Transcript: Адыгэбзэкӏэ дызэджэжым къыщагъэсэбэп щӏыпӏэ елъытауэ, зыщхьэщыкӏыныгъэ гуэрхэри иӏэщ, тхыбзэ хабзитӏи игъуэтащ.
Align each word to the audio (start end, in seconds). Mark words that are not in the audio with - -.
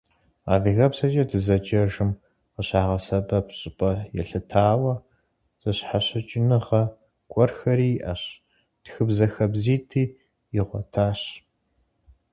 Адыгэбзэкӏэ 0.53 1.23
дызэджэжым 1.29 2.11
къыщагъэсэбэп 2.53 3.47
щӏыпӏэ 3.57 3.91
елъытауэ, 4.21 4.93
зыщхьэщыкӏыныгъэ 5.61 6.81
гуэрхэри 7.31 7.89
иӏэщ, 7.97 8.23
тхыбзэ 8.83 9.27
хабзитӏи 9.33 10.03
игъуэтащ. 10.57 11.21